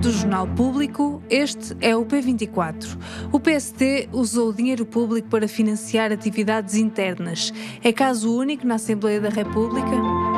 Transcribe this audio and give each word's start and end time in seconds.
Do 0.00 0.10
Jornal 0.10 0.46
Público, 0.46 1.20
este 1.28 1.76
é 1.80 1.96
o 1.96 2.04
P24. 2.04 2.96
O 3.32 3.40
PST 3.40 4.08
usou 4.12 4.50
o 4.50 4.52
dinheiro 4.52 4.86
público 4.86 5.28
para 5.28 5.48
financiar 5.48 6.12
atividades 6.12 6.76
internas. 6.76 7.52
É 7.82 7.92
caso 7.92 8.32
único 8.36 8.66
na 8.66 8.76
Assembleia 8.76 9.20
da 9.20 9.28
República? 9.28 10.31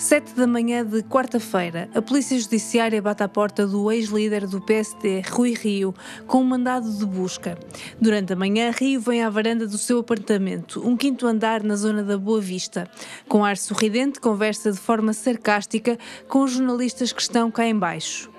Sete 0.00 0.32
da 0.32 0.46
manhã 0.46 0.82
de 0.82 1.02
quarta-feira, 1.02 1.86
a 1.94 2.00
Polícia 2.00 2.38
Judiciária 2.40 3.02
bate 3.02 3.22
à 3.22 3.28
porta 3.28 3.66
do 3.66 3.92
ex-líder 3.92 4.46
do 4.46 4.58
PSD, 4.58 5.20
Rui 5.30 5.52
Rio, 5.52 5.94
com 6.26 6.40
um 6.40 6.44
mandado 6.44 6.90
de 6.90 7.04
busca. 7.04 7.58
Durante 8.00 8.32
a 8.32 8.36
manhã, 8.36 8.70
Rio 8.70 8.98
vem 8.98 9.22
à 9.22 9.28
varanda 9.28 9.66
do 9.66 9.76
seu 9.76 9.98
apartamento, 9.98 10.80
um 10.88 10.96
quinto 10.96 11.26
andar 11.26 11.62
na 11.62 11.76
zona 11.76 12.02
da 12.02 12.16
Boa 12.16 12.40
Vista. 12.40 12.88
Com 13.28 13.44
ar 13.44 13.58
sorridente, 13.58 14.20
conversa 14.20 14.72
de 14.72 14.78
forma 14.78 15.12
sarcástica 15.12 15.98
com 16.26 16.44
os 16.44 16.52
jornalistas 16.52 17.12
que 17.12 17.20
estão 17.20 17.50
cá 17.50 17.66
embaixo. 17.66 18.30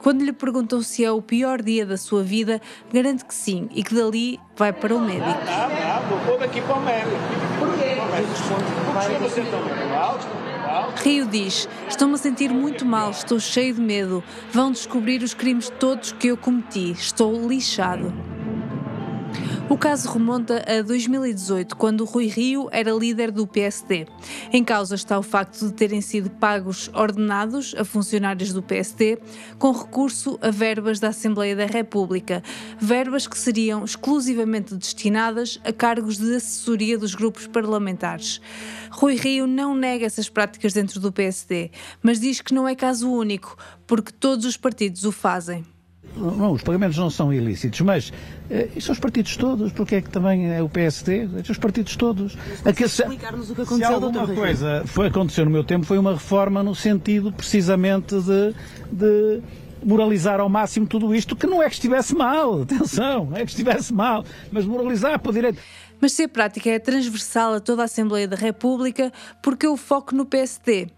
Quando 0.00 0.22
lhe 0.22 0.32
perguntam 0.32 0.82
se 0.82 1.06
é 1.06 1.10
o 1.10 1.22
pior 1.22 1.62
dia 1.62 1.86
da 1.86 1.96
sua 1.96 2.22
vida, 2.22 2.60
garante 2.92 3.24
que 3.24 3.34
sim 3.34 3.66
e 3.74 3.82
que 3.82 3.94
dali 3.94 4.38
vai 4.54 4.74
para 4.74 4.94
o 4.94 5.00
médico. 5.00 5.24
Não, 5.24 6.10
não, 6.10 6.18
vou 6.26 6.38
daqui 6.38 6.60
para 6.60 6.76
o 6.76 6.82
médico. 6.82 7.16
Porquê? 7.58 7.96
Porque 8.92 9.18
você 9.22 9.40
está 9.40 9.56
muito 9.56 9.94
alto. 9.94 10.37
Rio 11.02 11.26
diz: 11.26 11.68
Estou-me 11.88 12.14
a 12.14 12.18
sentir 12.18 12.50
muito 12.50 12.84
mal, 12.84 13.10
estou 13.10 13.38
cheio 13.40 13.74
de 13.74 13.80
medo. 13.80 14.22
Vão 14.52 14.70
descobrir 14.70 15.22
os 15.22 15.34
crimes 15.34 15.70
todos 15.78 16.12
que 16.12 16.28
eu 16.28 16.36
cometi. 16.36 16.92
Estou 16.92 17.48
lixado. 17.48 18.12
O 19.70 19.76
caso 19.76 20.10
remonta 20.10 20.64
a 20.66 20.80
2018, 20.80 21.76
quando 21.76 22.06
Rui 22.06 22.26
Rio 22.26 22.70
era 22.72 22.90
líder 22.90 23.30
do 23.30 23.46
PSD. 23.46 24.06
Em 24.50 24.64
causa 24.64 24.94
está 24.94 25.18
o 25.18 25.22
facto 25.22 25.66
de 25.66 25.74
terem 25.74 26.00
sido 26.00 26.30
pagos 26.30 26.90
ordenados 26.94 27.74
a 27.76 27.84
funcionários 27.84 28.50
do 28.50 28.62
PSD 28.62 29.18
com 29.58 29.70
recurso 29.70 30.38
a 30.40 30.50
verbas 30.50 30.98
da 30.98 31.08
Assembleia 31.08 31.54
da 31.54 31.66
República, 31.66 32.42
verbas 32.80 33.26
que 33.26 33.36
seriam 33.36 33.84
exclusivamente 33.84 34.74
destinadas 34.74 35.60
a 35.62 35.70
cargos 35.70 36.16
de 36.16 36.34
assessoria 36.34 36.96
dos 36.96 37.14
grupos 37.14 37.46
parlamentares. 37.46 38.40
Rui 38.90 39.16
Rio 39.16 39.46
não 39.46 39.74
nega 39.74 40.06
essas 40.06 40.30
práticas 40.30 40.72
dentro 40.72 40.98
do 40.98 41.12
PSD, 41.12 41.70
mas 42.02 42.18
diz 42.18 42.40
que 42.40 42.54
não 42.54 42.66
é 42.66 42.74
caso 42.74 43.12
único, 43.12 43.54
porque 43.86 44.12
todos 44.12 44.46
os 44.46 44.56
partidos 44.56 45.04
o 45.04 45.12
fazem. 45.12 45.62
Não, 46.16 46.52
os 46.52 46.62
pagamentos 46.62 46.96
não 46.96 47.10
são 47.10 47.32
ilícitos, 47.32 47.80
mas 47.80 48.12
e 48.74 48.80
são 48.80 48.92
os 48.92 48.98
partidos 48.98 49.36
todos, 49.36 49.72
porque 49.72 49.96
é 49.96 50.00
que 50.00 50.10
também 50.10 50.50
é 50.52 50.62
o 50.62 50.68
PSD, 50.68 51.28
os 51.48 51.58
partidos 51.58 51.94
todos. 51.96 52.36
Aqui, 52.64 52.88
se, 52.88 53.02
explicar-nos 53.02 53.50
o 53.50 53.54
que 53.54 53.62
aconteceu, 53.62 53.86
se 53.86 54.04
alguma 54.04 54.26
coisa 54.26 54.82
foi 54.86 55.08
acontecer 55.08 55.44
no 55.44 55.50
meu 55.50 55.62
tempo, 55.62 55.84
foi 55.84 55.98
uma 55.98 56.14
reforma 56.14 56.62
no 56.62 56.74
sentido 56.74 57.30
precisamente 57.30 58.14
de, 58.20 58.54
de 58.90 59.42
moralizar 59.84 60.40
ao 60.40 60.48
máximo 60.48 60.86
tudo 60.86 61.14
isto, 61.14 61.36
que 61.36 61.46
não 61.46 61.62
é 61.62 61.68
que 61.68 61.74
estivesse 61.74 62.14
mal, 62.14 62.62
atenção, 62.62 63.26
não 63.26 63.36
é 63.36 63.44
que 63.44 63.50
estivesse 63.50 63.92
mal, 63.92 64.24
mas 64.50 64.64
moralizar 64.64 65.18
para 65.18 65.30
o 65.30 65.32
direito. 65.32 65.60
Mas 66.00 66.12
se 66.12 66.24
a 66.24 66.28
prática 66.28 66.70
é 66.70 66.78
transversal 66.78 67.54
a 67.54 67.60
toda 67.60 67.82
a 67.82 67.86
Assembleia 67.86 68.28
da 68.28 68.36
República, 68.36 69.12
porque 69.42 69.66
eu 69.66 69.76
foco 69.76 70.14
no 70.14 70.24
PSD? 70.24 70.88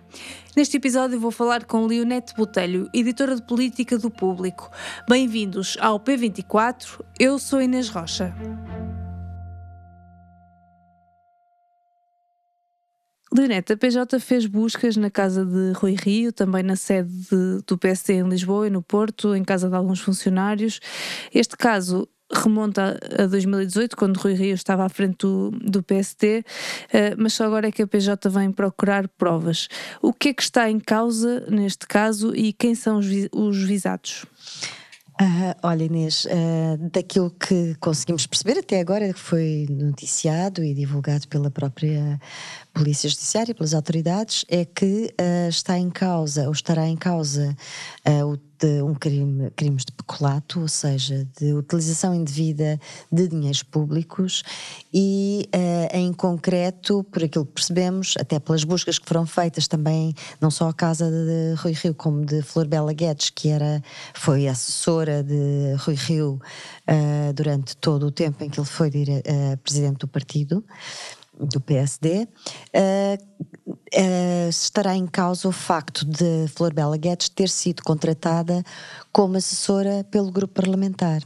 Neste 0.55 0.77
episódio 0.77 1.19
vou 1.19 1.31
falar 1.31 1.65
com 1.65 1.87
Leonete 1.87 2.35
Botelho, 2.35 2.89
editora 2.93 3.35
de 3.35 3.43
política 3.43 3.97
do 3.97 4.11
Público. 4.11 4.71
Bem-vindos 5.09 5.79
ao 5.81 5.99
P24, 5.99 7.03
eu 7.19 7.39
sou 7.39 7.63
Inês 7.63 7.89
Rocha. 7.89 8.35
Leonete, 13.33 13.73
a 13.73 13.77
PJ 13.77 14.19
fez 14.19 14.45
buscas 14.45 14.97
na 14.97 15.09
casa 15.09 15.47
de 15.47 15.73
Rui 15.77 15.95
Rio, 15.95 16.33
também 16.33 16.65
na 16.65 16.75
sede 16.75 17.11
de, 17.11 17.63
do 17.65 17.79
PSD 17.79 18.15
em 18.15 18.29
Lisboa 18.29 18.67
e 18.67 18.71
no 18.71 18.83
Porto, 18.83 19.37
em 19.37 19.45
casa 19.45 19.69
de 19.69 19.77
alguns 19.77 20.01
funcionários. 20.01 20.81
Este 21.33 21.57
caso 21.57 22.09
remonta 22.33 22.99
a 23.19 23.27
2018, 23.27 23.97
quando 23.97 24.19
Rui 24.19 24.35
Rio 24.35 24.55
estava 24.55 24.85
à 24.85 24.89
frente 24.89 25.19
do, 25.21 25.51
do 25.51 25.83
PST, 25.83 26.45
eh, 26.93 27.15
mas 27.17 27.35
só 27.35 27.45
agora 27.45 27.69
é 27.69 27.73
que 27.73 27.83
a 27.83 27.87
PJ 27.87 28.29
vem 28.29 28.53
procurar 28.53 29.09
provas. 29.09 29.69
O 30.01 30.13
que 30.13 30.29
é 30.29 30.35
que 30.35 30.43
está 30.43 30.71
em 30.71 30.79
causa 30.79 31.45
neste 31.49 31.87
caso 31.87 32.35
e 32.35 32.53
quem 32.53 32.75
são 32.75 32.99
os, 32.99 33.07
os 33.33 33.63
visados? 33.65 34.25
Uh, 35.21 35.53
olha, 35.63 35.85
Inês, 35.85 36.25
uh, 36.25 36.91
daquilo 36.91 37.31
que 37.31 37.75
conseguimos 37.79 38.27
perceber 38.27 38.59
até 38.59 38.81
agora, 38.81 39.13
que 39.13 39.21
foi 39.21 39.67
noticiado 39.69 40.65
e 40.65 40.73
divulgado 40.73 41.29
pela 41.29 41.51
própria 41.51 42.19
Polícia 42.73 43.07
Judiciária, 43.07 43.55
pelas 43.55 43.75
autoridades, 43.75 44.47
é 44.49 44.65
que 44.65 45.13
uh, 45.21 45.49
está 45.51 45.79
em 45.79 45.91
causa, 45.91 46.47
ou 46.47 46.53
estará 46.53 46.89
em 46.89 46.97
causa, 46.97 47.55
o 48.25 48.39
de 48.61 48.83
um 48.83 48.95
crime, 48.95 49.51
crimes 49.57 49.85
de 49.87 49.93
peculato, 49.93 50.61
ou 50.61 50.69
seja, 50.69 51.27
de 51.39 51.55
utilização 51.55 52.15
indevida 52.15 52.79
de 53.11 53.27
dinheiros 53.27 53.63
públicos 53.63 54.43
e, 54.93 55.49
uh, 55.55 55.97
em 55.97 56.13
concreto, 56.13 57.03
por 57.05 57.25
aquilo 57.25 57.47
que 57.47 57.53
percebemos, 57.53 58.15
até 58.19 58.39
pelas 58.39 58.63
buscas 58.63 58.99
que 58.99 59.09
foram 59.09 59.25
feitas 59.25 59.67
também, 59.67 60.15
não 60.41 60.51
só 60.51 60.69
à 60.69 60.75
casa 60.75 61.11
de 61.11 61.55
Rui 61.61 61.73
Rio, 61.73 61.95
como 61.95 62.25
de 62.25 62.43
Flor 62.43 62.67
Bela 62.67 62.93
Guedes, 62.93 63.31
que 63.31 63.49
era, 63.49 63.83
foi 64.15 64.47
assessora 64.47 65.23
de 65.23 65.75
Rui 65.79 65.95
Rio 65.95 66.41
uh, 66.89 67.33
durante 67.33 67.75
todo 67.79 68.07
o 68.07 68.11
tempo 68.11 68.45
em 68.45 68.51
que 68.51 68.61
ele 68.61 68.67
foi 68.67 68.91
dire, 68.91 69.23
uh, 69.27 69.57
presidente 69.59 70.01
do 70.01 70.09
partido 70.09 70.63
do 71.41 71.61
PSD, 71.61 72.29
uh, 72.75 73.25
uh, 73.67 74.49
estará 74.49 74.95
em 74.95 75.07
causa 75.07 75.49
o 75.49 75.53
facto 75.53 76.05
de 76.05 76.47
Flor 76.49 76.73
Bela 76.73 76.97
Guedes 76.97 77.29
ter 77.29 77.49
sido 77.49 77.83
contratada 77.83 78.63
como 79.13 79.37
assessora 79.37 80.05
pelo 80.11 80.31
grupo 80.31 80.55
parlamentar. 80.55 81.23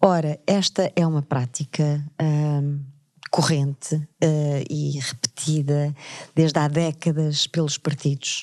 Ora, 0.00 0.38
esta 0.46 0.92
é 0.94 1.06
uma 1.06 1.22
prática 1.22 2.04
uh, 2.20 2.80
corrente 3.30 4.00
e 4.68 4.98
repetida 4.98 5.94
desde 6.34 6.58
há 6.58 6.66
décadas 6.66 7.46
pelos 7.46 7.78
partidos 7.78 8.42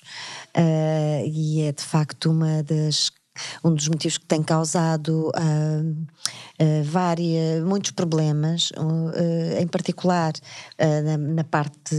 e 1.25 1.61
é 1.61 1.73
de 1.73 1.83
facto 1.83 2.31
uma 2.31 2.63
das 2.63 3.11
um 3.63 3.73
dos 3.73 3.87
motivos 3.87 4.17
que 4.17 4.25
tem 4.25 4.43
causado 4.43 5.29
uh, 5.29 6.61
uh, 6.61 6.83
várias, 6.83 7.63
muitos 7.63 7.91
problemas, 7.91 8.71
uh, 8.71 9.59
em 9.59 9.67
particular 9.67 10.33
na, 10.77 11.17
na, 11.17 11.43
parte 11.43 11.95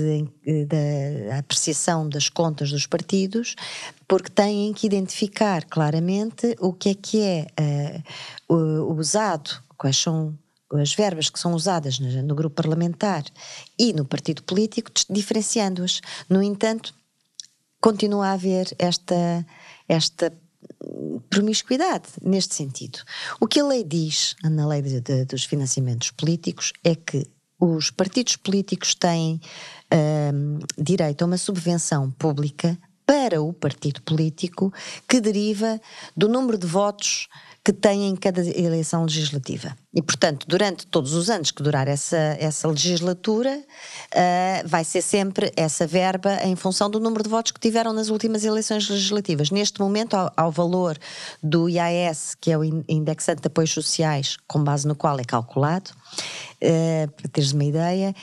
da 0.66 1.38
apreciação 1.38 2.09
das 2.09 2.28
contas 2.28 2.71
dos 2.71 2.87
partidos, 2.87 3.54
porque 4.06 4.31
têm 4.31 4.72
que 4.72 4.87
identificar 4.87 5.65
claramente 5.65 6.56
o 6.60 6.72
que 6.72 6.91
é 6.91 6.94
que 6.94 7.21
é 7.22 7.47
usado, 8.49 9.50
quais 9.76 9.97
são 9.97 10.37
as 10.75 10.94
verbas 10.94 11.31
que 11.31 11.38
são 11.38 11.55
usadas 11.55 11.99
no, 11.99 12.22
no 12.22 12.34
grupo 12.34 12.56
parlamentar 12.56 13.25
e 13.78 13.93
no 13.93 14.05
partido 14.05 14.43
político, 14.43 14.91
diferenciando-as. 15.09 16.00
No 16.28 16.43
entanto, 16.43 16.94
continua 17.81 18.28
a 18.28 18.32
haver 18.32 18.75
esta, 18.78 19.47
esta 19.88 20.32
promiscuidade 21.31 22.09
neste 22.23 22.55
sentido. 22.55 23.01
O 23.41 23.47
que 23.47 23.61
a 23.61 23.67
lei 23.67 23.85
diz, 23.85 24.35
na 24.43 24.67
lei 24.67 24.83
de, 24.83 25.01
de, 25.01 25.25
dos 25.25 25.45
financiamentos 25.45 26.11
políticos, 26.11 26.73
é 26.85 26.95
que 26.95 27.25
os 27.61 27.91
partidos 27.91 28.37
políticos 28.37 28.95
têm 28.95 29.41
um, 29.93 30.59
direito 30.77 31.23
a 31.23 31.27
uma 31.27 31.39
subvenção 31.39 32.11
pública 32.13 32.79
para 33.05 33.41
o 33.41 33.53
partido 33.53 34.03
político 34.03 34.73
que 35.09 35.21
deriva 35.21 35.81
do 36.17 36.29
número 36.29 36.59
de 36.59 36.67
votos 36.67 37.27
que 37.69 37.73
têm 37.75 38.09
em 38.09 38.17
cada 38.17 38.41
eleição 38.59 39.03
legislativa. 39.03 39.77
E, 39.95 40.01
portanto, 40.01 40.47
durante 40.49 40.87
todos 40.87 41.12
os 41.12 41.29
anos 41.29 41.51
que 41.51 41.62
durar 41.62 41.87
essa, 41.87 42.17
essa 42.17 42.67
legislatura, 42.67 43.59
uh, 43.59 44.67
vai 44.67 44.83
ser 44.84 45.03
sempre 45.03 45.53
essa 45.55 45.87
verba 45.87 46.39
em 46.45 46.56
função 46.56 46.89
do 46.89 46.99
número 46.99 47.23
de 47.23 47.29
votos 47.29 47.53
que 47.53 47.61
tiveram 47.61 47.93
nas 47.93 48.09
últimas 48.09 48.43
eleições 48.43 48.88
legislativas. 48.88 49.50
Neste 49.50 49.81
momento, 49.81 50.15
ao, 50.15 50.32
ao 50.35 50.50
valor 50.50 50.97
do 51.43 51.69
IAS, 51.69 52.35
que 52.41 52.50
é 52.50 52.56
o 52.56 52.65
Indexante 52.65 53.43
de 53.43 53.49
Apoios 53.49 53.73
Sociais, 53.73 54.38
com 54.47 54.65
base 54.65 54.88
no 54.88 54.97
qual 54.97 55.20
é 55.20 55.25
calculado, 55.25 55.91
uh, 55.91 57.12
para 57.12 57.29
teres 57.29 57.53
uma 57.53 57.65
ideia, 57.65 58.15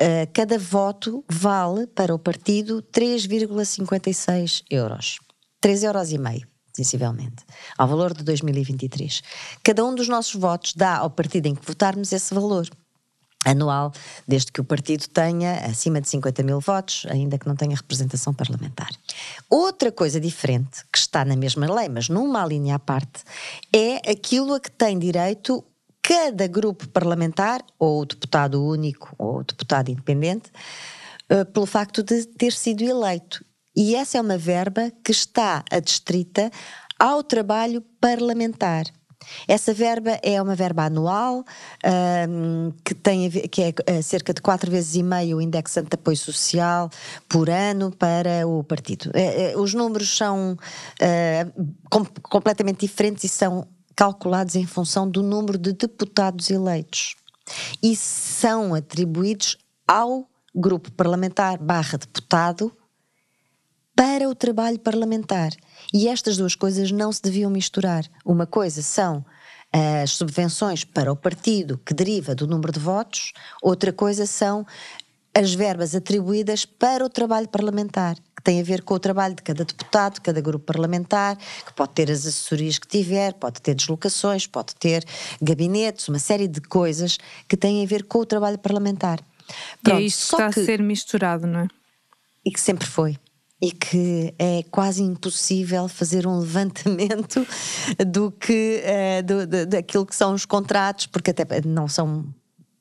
uh, 0.00 0.32
cada 0.32 0.58
voto 0.58 1.22
vale 1.30 1.86
para 1.88 2.14
o 2.14 2.18
partido 2.18 2.82
3,56 2.90 4.62
euros. 4.70 5.18
3,5 5.62 5.82
euros. 5.84 6.53
Sensivelmente, 6.74 7.44
ao 7.78 7.86
valor 7.86 8.12
de 8.12 8.24
2023. 8.24 9.22
Cada 9.62 9.84
um 9.84 9.94
dos 9.94 10.08
nossos 10.08 10.34
votos 10.34 10.74
dá 10.74 10.96
ao 10.96 11.10
partido 11.10 11.46
em 11.46 11.54
que 11.54 11.64
votarmos 11.64 12.12
esse 12.12 12.34
valor 12.34 12.68
anual, 13.44 13.92
desde 14.26 14.50
que 14.50 14.60
o 14.60 14.64
partido 14.64 15.06
tenha 15.08 15.66
acima 15.66 16.00
de 16.00 16.08
50 16.08 16.42
mil 16.42 16.60
votos, 16.60 17.06
ainda 17.08 17.38
que 17.38 17.46
não 17.46 17.54
tenha 17.54 17.76
representação 17.76 18.32
parlamentar. 18.32 18.90
Outra 19.48 19.92
coisa 19.92 20.18
diferente, 20.18 20.82
que 20.90 20.98
está 20.98 21.24
na 21.24 21.36
mesma 21.36 21.72
lei, 21.72 21.88
mas 21.88 22.08
numa 22.08 22.44
linha 22.44 22.76
à 22.76 22.78
parte, 22.78 23.22
é 23.72 24.10
aquilo 24.10 24.54
a 24.54 24.60
que 24.60 24.70
tem 24.70 24.98
direito 24.98 25.64
cada 26.02 26.46
grupo 26.46 26.88
parlamentar, 26.88 27.64
ou 27.78 28.04
deputado 28.04 28.62
único, 28.62 29.14
ou 29.16 29.42
deputado 29.42 29.90
independente, 29.90 30.50
eh, 31.28 31.44
pelo 31.44 31.66
facto 31.66 32.02
de 32.02 32.26
ter 32.26 32.52
sido 32.52 32.82
eleito 32.82 33.44
E 33.76 33.94
essa 33.94 34.18
é 34.18 34.20
uma 34.20 34.38
verba 34.38 34.92
que 35.04 35.10
está 35.10 35.64
adstrita 35.70 36.50
ao 36.98 37.22
trabalho 37.22 37.82
parlamentar. 38.00 38.84
Essa 39.48 39.72
verba 39.72 40.18
é 40.22 40.40
uma 40.40 40.54
verba 40.54 40.84
anual, 40.84 41.44
um, 42.28 42.72
que, 42.84 42.94
tem 42.94 43.30
que 43.30 43.62
é 43.62 43.98
uh, 43.98 44.02
cerca 44.02 44.32
de 44.34 44.42
quatro 44.42 44.70
vezes 44.70 44.94
e 44.94 45.02
meio 45.02 45.38
o 45.38 45.40
indexante 45.40 45.88
de 45.88 45.94
apoio 45.94 46.16
social 46.16 46.90
por 47.28 47.48
ano 47.48 47.90
para 47.90 48.46
o 48.46 48.62
partido. 48.62 49.10
Uh, 49.10 49.58
uh, 49.58 49.62
os 49.62 49.74
números 49.74 50.16
são 50.16 50.56
com, 51.90 52.04
completamente 52.22 52.80
diferentes 52.86 53.24
e 53.24 53.28
são 53.28 53.66
calculados 53.96 54.56
em 54.56 54.66
função 54.66 55.08
do 55.08 55.22
número 55.22 55.56
de 55.56 55.72
deputados 55.72 56.50
eleitos 56.50 57.14
e 57.82 57.94
são 57.94 58.74
atribuídos 58.74 59.56
ao 59.86 60.28
grupo 60.54 60.90
parlamentar 60.92 61.58
barra 61.58 61.98
deputado 61.98 62.72
para 63.94 64.28
o 64.28 64.34
trabalho 64.34 64.78
parlamentar. 64.78 65.52
E 65.92 66.08
estas 66.08 66.36
duas 66.36 66.54
coisas 66.54 66.90
não 66.90 67.12
se 67.12 67.22
deviam 67.22 67.50
misturar. 67.50 68.04
Uma 68.24 68.46
coisa 68.46 68.82
são 68.82 69.24
as 70.02 70.12
subvenções 70.12 70.84
para 70.84 71.10
o 71.10 71.16
partido 71.16 71.78
que 71.84 71.92
deriva 71.92 72.34
do 72.34 72.46
número 72.46 72.72
de 72.72 72.78
votos, 72.78 73.32
outra 73.60 73.92
coisa 73.92 74.24
são 74.24 74.64
as 75.34 75.52
verbas 75.52 75.96
atribuídas 75.96 76.64
para 76.64 77.04
o 77.04 77.08
trabalho 77.08 77.48
parlamentar, 77.48 78.14
que 78.36 78.42
tem 78.44 78.60
a 78.60 78.62
ver 78.62 78.82
com 78.82 78.94
o 78.94 79.00
trabalho 79.00 79.34
de 79.34 79.42
cada 79.42 79.64
deputado, 79.64 80.14
de 80.14 80.20
cada 80.20 80.40
grupo 80.40 80.64
parlamentar, 80.64 81.36
que 81.36 81.72
pode 81.74 81.92
ter 81.92 82.08
as 82.08 82.20
assessorias 82.20 82.78
que 82.78 82.86
tiver, 82.86 83.34
pode 83.34 83.60
ter 83.60 83.74
deslocações, 83.74 84.46
pode 84.46 84.76
ter 84.76 85.04
gabinetes, 85.42 86.06
uma 86.06 86.20
série 86.20 86.46
de 86.46 86.60
coisas 86.60 87.18
que 87.48 87.56
têm 87.56 87.82
a 87.82 87.86
ver 87.86 88.04
com 88.04 88.20
o 88.20 88.26
trabalho 88.26 88.58
parlamentar. 88.58 89.18
Pronto, 89.82 90.00
e 90.00 90.04
é 90.04 90.06
isto 90.06 90.36
está 90.36 90.52
que, 90.52 90.60
a 90.60 90.64
ser 90.64 90.80
misturado, 90.80 91.48
não 91.48 91.60
é? 91.60 91.68
E 92.44 92.52
que 92.52 92.60
sempre 92.60 92.86
foi 92.86 93.18
e 93.64 93.72
que 93.72 94.34
é 94.38 94.62
quase 94.70 95.02
impossível 95.02 95.88
fazer 95.88 96.26
um 96.26 96.36
levantamento 96.40 97.46
do 98.06 98.30
que 98.30 98.82
uh, 98.84 99.22
do, 99.22 99.46
do, 99.46 99.66
daquilo 99.66 100.04
que 100.04 100.14
são 100.14 100.34
os 100.34 100.44
contratos, 100.44 101.06
porque 101.06 101.30
até 101.30 101.46
não 101.64 101.88
são 101.88 102.26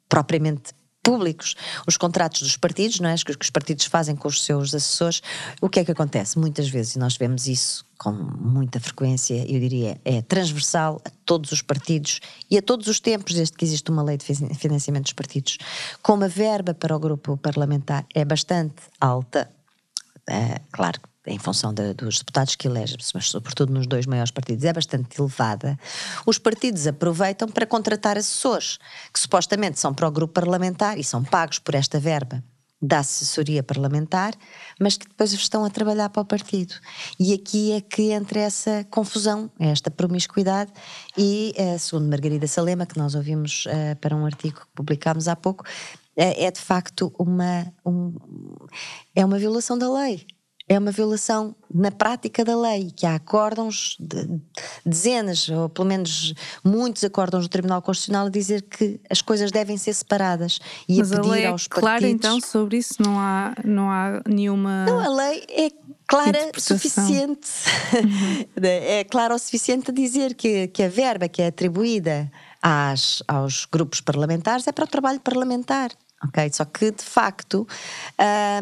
propriamente 0.10 0.74
públicos 1.02 1.56
os 1.88 1.96
contratos 1.96 2.42
dos 2.42 2.58
partidos, 2.58 3.00
não 3.00 3.10
é? 3.10 3.16
que 3.16 3.32
os 3.32 3.50
partidos 3.50 3.86
fazem 3.86 4.16
com 4.16 4.28
os 4.28 4.44
seus 4.44 4.76
assessores. 4.76 5.22
O 5.62 5.70
que 5.70 5.80
é 5.80 5.86
que 5.86 5.92
acontece? 5.92 6.38
Muitas 6.38 6.68
vezes, 6.68 6.96
e 6.96 7.00
nós 7.00 7.16
vemos 7.16 7.48
isso 7.48 7.86
com 7.98 8.12
muita 8.12 8.82
frequência, 8.82 9.36
eu 9.50 9.60
diria, 9.60 9.98
é 10.04 10.22
transversal 10.22 11.02
a 11.06 11.10
todos 11.26 11.54
os 11.54 11.62
partidos 11.62 12.20
e 12.52 12.58
a 12.58 12.62
todos 12.62 12.88
os 12.88 13.00
tempos, 13.00 13.34
desde 13.34 13.56
que 13.56 13.64
existe 13.64 13.90
uma 13.90 14.04
lei 14.04 14.18
de 14.18 14.26
financiamento 14.56 15.04
dos 15.04 15.14
partidos. 15.14 15.58
Como 16.02 16.26
a 16.26 16.28
verba 16.28 16.74
para 16.74 16.94
o 16.94 17.00
grupo 17.00 17.38
parlamentar 17.38 18.06
é 18.14 18.26
bastante 18.26 18.76
alta, 19.00 19.50
é, 20.30 20.62
claro, 20.72 21.00
em 21.26 21.40
função 21.40 21.74
de, 21.74 21.94
dos 21.94 22.20
deputados 22.20 22.56
que 22.56 22.68
elegem, 22.68 22.98
mas 23.14 23.30
sobretudo 23.30 23.72
nos 23.72 23.88
dois 23.88 24.06
maiores 24.06 24.32
partidos, 24.32 24.66
é 24.66 24.74
bastante 24.74 25.20
elevada, 25.20 25.80
os 26.26 26.38
partidos 26.38 26.86
aproveitam 26.86 27.48
para 27.48 27.66
contratar 27.66 28.18
assessores, 28.18 28.78
que 29.14 29.20
supostamente 29.20 29.80
são 29.80 29.94
para 29.94 30.08
o 30.08 30.12
grupo 30.12 30.34
parlamentar 30.34 30.98
e 30.98 31.04
são 31.04 31.24
pagos 31.24 31.60
por 31.60 31.76
esta 31.76 32.00
verba 32.00 32.44
da 32.84 33.00
assessoria 33.00 33.64
parlamentar, 33.64 34.34
mas 34.78 34.98
que 34.98 35.08
depois 35.08 35.32
estão 35.32 35.64
a 35.64 35.70
trabalhar 35.70 36.10
para 36.10 36.22
o 36.22 36.26
partido. 36.26 36.76
E 37.18 37.34
aqui 37.34 37.72
é 37.72 37.80
que 37.80 38.12
entra 38.12 38.42
essa 38.42 38.86
confusão, 38.92 39.50
esta 39.58 39.90
promiscuidade, 39.90 40.70
e 41.18 41.54
eh, 41.56 41.78
segundo 41.78 42.10
Margarida 42.10 42.46
Salema, 42.46 42.86
que 42.86 42.98
nós 42.98 43.16
ouvimos 43.16 43.66
uh, 43.68 43.96
para 44.02 44.14
um 44.14 44.26
artigo 44.26 44.60
que 44.60 44.68
publicámos 44.76 45.30
há 45.30 45.36
pouco, 45.36 45.64
é, 46.16 46.46
é 46.46 46.52
de 46.52 46.60
facto 46.60 47.14
uma, 47.18 47.72
um, 47.86 48.14
é 49.16 49.26
uma 49.26 49.38
violação 49.38 49.78
da 49.78 49.92
lei. 49.92 50.26
É 50.68 50.80
uma 50.80 50.92
violação 50.92 51.54
na 51.74 51.92
prática 51.92 52.46
da 52.46 52.56
lei, 52.56 52.90
que 52.96 53.06
há 53.06 53.16
acórdãos, 53.16 53.98
de, 54.00 54.42
dezenas, 54.86 55.50
ou 55.50 55.68
pelo 55.68 55.90
menos 55.90 56.34
muitos 56.64 57.04
acórdãos 57.04 57.46
do 57.46 57.50
Tribunal 57.50 57.82
Constitucional 57.82 58.28
a 58.28 58.30
dizer 58.30 58.62
que 58.62 58.98
as 59.10 59.22
coisas 59.22 59.52
devem 59.52 59.76
ser 59.76 59.94
separadas 59.94 60.60
e 60.88 61.00
Mas 61.00 61.12
a 61.12 61.18
pedir 61.18 61.28
a 61.28 61.32
lei 61.32 61.44
é 61.44 61.48
aos 61.48 61.68
clara, 61.68 62.00
partidos. 62.00 62.14
então, 62.14 62.40
sobre 62.40 62.78
isso 62.78 62.94
não 63.02 63.20
há, 63.20 63.54
não 63.66 63.92
há 63.92 64.22
nenhuma. 64.26 64.86
Não, 64.86 65.00
a 65.00 65.10
lei 65.10 65.44
é 65.50 65.70
clara 66.08 66.52
o 66.56 66.62
suficiente. 66.62 67.50
Uhum. 67.94 68.46
é 68.64 69.04
clara 69.04 69.36
o 69.36 69.40
suficiente 69.40 69.92
a 69.92 69.94
dizer 69.94 70.34
que, 70.34 70.70
que 70.70 70.84
a 70.84 70.88
verba 70.88 71.28
que 71.28 71.42
é 71.42 71.48
atribuída 71.48 72.32
às, 72.62 73.22
aos 73.28 73.66
grupos 73.66 74.00
parlamentares 74.00 74.66
é 74.66 74.72
para 74.72 74.86
o 74.86 74.88
trabalho 74.88 75.20
parlamentar 75.20 75.92
ok? 76.28 76.50
Só 76.52 76.66
que, 76.66 76.92
de 76.92 77.04
facto, 77.04 77.68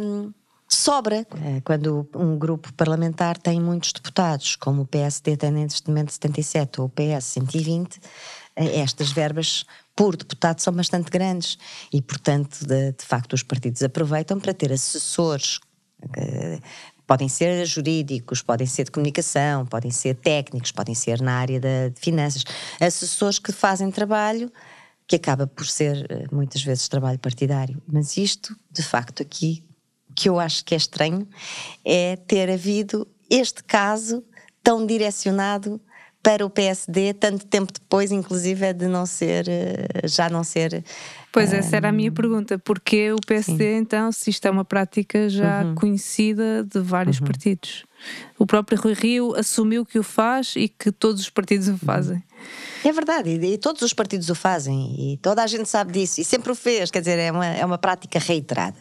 um, 0.01 0.31
sobra 0.67 1.27
eh, 1.43 1.61
quando 1.63 2.07
um 2.15 2.37
grupo 2.37 2.71
parlamentar 2.73 3.37
tem 3.37 3.59
muitos 3.59 3.91
deputados, 3.91 4.55
como 4.55 4.83
o 4.83 4.85
PSD 4.85 5.35
tem 5.35 5.51
neste 5.51 5.87
momento 5.89 6.11
77 6.13 6.81
ou 6.81 6.87
o 6.87 6.89
PS 6.89 7.25
120, 7.25 7.99
eh, 8.55 8.79
estas 8.79 9.11
verbas 9.11 9.65
por 9.95 10.15
deputado 10.15 10.59
são 10.59 10.73
bastante 10.73 11.11
grandes 11.11 11.57
e, 11.91 12.01
portanto, 12.01 12.65
de, 12.65 12.93
de 12.93 13.05
facto, 13.05 13.33
os 13.33 13.43
partidos 13.43 13.83
aproveitam 13.83 14.39
para 14.39 14.53
ter 14.53 14.71
assessores. 14.71 15.59
Eh, 16.15 16.59
podem 17.05 17.27
ser 17.27 17.65
jurídicos, 17.65 18.41
podem 18.41 18.65
ser 18.65 18.85
de 18.85 18.91
comunicação, 18.91 19.65
podem 19.65 19.91
ser 19.91 20.15
técnicos, 20.15 20.71
podem 20.71 20.95
ser 20.95 21.21
na 21.21 21.33
área 21.33 21.59
de 21.59 21.91
finanças, 21.95 22.45
assessores 22.79 23.37
que 23.37 23.51
fazem 23.51 23.91
trabalho 23.91 24.49
que 25.11 25.17
acaba 25.17 25.45
por 25.45 25.67
ser 25.67 26.07
eh, 26.09 26.25
muitas 26.31 26.63
vezes 26.63 26.87
trabalho 26.87 27.19
partidário. 27.19 27.81
Mas 27.85 28.15
isto, 28.15 28.55
de 28.71 28.81
facto, 28.81 29.21
aqui, 29.21 29.61
que 30.15 30.29
eu 30.29 30.39
acho 30.39 30.63
que 30.63 30.73
é 30.73 30.77
estranho, 30.77 31.27
é 31.83 32.15
ter 32.15 32.49
havido 32.49 33.05
este 33.29 33.61
caso 33.61 34.23
tão 34.63 34.85
direcionado 34.85 35.81
para 36.23 36.45
o 36.45 36.49
PSD 36.49 37.13
tanto 37.13 37.45
tempo 37.45 37.73
depois, 37.73 38.09
inclusive, 38.09 38.65
é 38.65 38.71
de 38.71 38.87
não 38.87 39.05
ser, 39.05 39.49
eh, 39.49 40.07
já 40.07 40.29
não 40.29 40.45
ser. 40.45 40.81
Pois, 41.31 41.53
essa 41.53 41.77
era 41.77 41.89
a 41.89 41.91
minha 41.91 42.11
pergunta. 42.11 42.59
Porquê 42.59 43.11
o 43.13 43.17
PSD, 43.25 43.75
sim. 43.75 43.77
então, 43.77 44.11
se 44.11 44.29
isto 44.29 44.45
é 44.45 44.51
uma 44.51 44.65
prática 44.65 45.29
já 45.29 45.63
uhum. 45.63 45.75
conhecida 45.75 46.63
de 46.63 46.79
vários 46.79 47.19
uhum. 47.19 47.27
partidos? 47.27 47.85
O 48.37 48.45
próprio 48.45 48.79
Rui 48.79 48.93
Rio 48.93 49.35
assumiu 49.35 49.85
que 49.85 49.99
o 49.99 50.03
faz 50.03 50.55
e 50.55 50.67
que 50.67 50.91
todos 50.91 51.21
os 51.21 51.29
partidos 51.29 51.67
o 51.67 51.77
fazem. 51.77 52.15
Uhum. 52.15 52.21
É 52.83 52.91
verdade, 52.91 53.29
e, 53.29 53.53
e, 53.53 53.57
todos 53.59 53.83
os 53.83 53.93
partidos 53.93 54.29
o 54.29 54.33
fazem, 54.33 55.13
e 55.13 55.17
toda 55.17 55.43
a 55.43 55.47
gente 55.47 55.69
sabe 55.69 55.91
disso, 55.91 56.19
e 56.19 56.23
sempre 56.23 56.51
o 56.51 56.55
fez, 56.55 56.89
quer 56.89 56.99
dizer, 56.99 57.19
é 57.19 57.31
uma, 57.31 57.45
é 57.45 57.63
uma 57.63 57.77
prática 57.77 58.17
reiterada. 58.17 58.79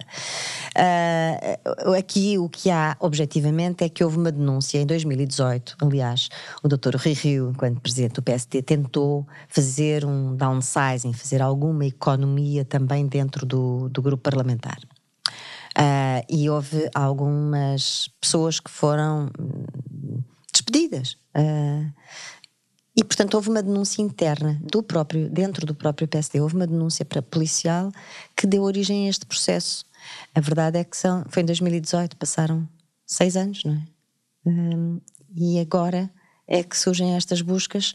Uh, 0.74 1.92
aqui 1.92 2.38
o 2.38 2.48
que 2.48 2.70
há 2.70 2.96
objetivamente 2.98 3.84
é 3.84 3.88
que 3.90 4.02
houve 4.02 4.16
uma 4.16 4.32
denúncia 4.32 4.78
em 4.78 4.86
2018, 4.86 5.76
aliás, 5.82 6.30
o 6.62 6.68
Dr. 6.68 6.96
Rui 6.96 7.12
Rio, 7.12 7.50
enquanto 7.50 7.80
presidente 7.82 8.14
do 8.14 8.22
PST, 8.22 8.62
tentou 8.62 9.26
fazer 9.48 10.06
um 10.06 10.34
downsizing, 10.34 11.12
fazer 11.12 11.42
alguma 11.42 11.84
economia 11.84 12.39
também 12.68 13.06
dentro 13.06 13.46
do, 13.46 13.88
do 13.88 14.02
grupo 14.02 14.22
parlamentar. 14.22 14.78
Uh, 15.78 16.24
e 16.28 16.50
houve 16.50 16.90
algumas 16.94 18.10
pessoas 18.20 18.58
que 18.58 18.70
foram 18.70 19.30
despedidas. 20.52 21.16
Uh, 21.36 21.92
e, 22.96 23.04
portanto, 23.04 23.34
houve 23.34 23.48
uma 23.48 23.62
denúncia 23.62 24.02
interna 24.02 24.60
do 24.62 24.82
próprio, 24.82 25.30
dentro 25.30 25.64
do 25.64 25.74
próprio 25.74 26.08
PSD, 26.08 26.40
houve 26.40 26.56
uma 26.56 26.66
denúncia 26.66 27.04
policial 27.04 27.92
que 28.36 28.46
deu 28.46 28.62
origem 28.62 29.06
a 29.06 29.10
este 29.10 29.24
processo. 29.24 29.84
A 30.34 30.40
verdade 30.40 30.78
é 30.78 30.84
que 30.84 30.96
são, 30.96 31.24
foi 31.28 31.42
em 31.42 31.46
2018, 31.46 32.16
passaram 32.16 32.68
seis 33.06 33.36
anos, 33.36 33.64
não 33.64 33.74
é? 33.74 33.86
Um, 34.46 35.00
e 35.34 35.60
agora 35.60 36.10
é 36.48 36.62
que 36.62 36.76
surgem 36.76 37.14
estas 37.14 37.40
buscas 37.40 37.94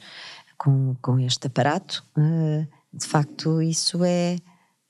com, 0.57 0.95
com 1.01 1.19
este 1.19 1.47
aparato. 1.47 2.03
Uh, 2.17 2.65
de 2.95 3.05
facto, 3.05 3.61
isso 3.61 4.03
é 4.03 4.37